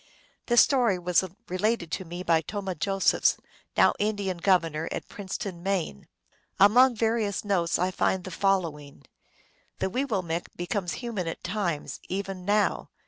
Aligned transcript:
This 0.47 0.61
story 0.63 0.97
was 0.97 1.23
related 1.47 1.91
to 1.91 2.05
me 2.05 2.23
by 2.23 2.41
Tomah 2.41 2.73
Josephs, 2.73 3.37
now 3.77 3.93
Indian 3.99 4.37
governor 4.37 4.89
at 4.91 5.07
Princeton, 5.07 5.61
Maine. 5.61 6.07
Among 6.59 6.95
various 6.95 7.45
notes 7.45 7.77
I 7.77 7.91
find 7.91 8.23
the 8.23 8.31
following:" 8.31 9.03
The 9.79 9.91
weewillmekq 9.91 10.47
becomes 10.55 10.93
human 11.05 11.27
at 11.27 11.43
times, 11.43 11.99
even 12.09 12.45
now." 12.45 12.89